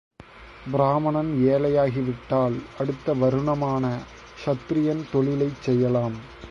[0.71, 3.85] பிராமணன் ஏழையாகிவிட்டால் அடுத்த வருணமான
[4.35, 6.17] க்ஷத்திரியன் தொழிலைச் செய்யலாம்.